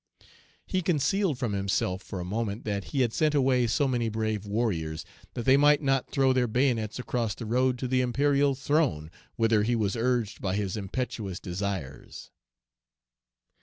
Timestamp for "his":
10.55-10.75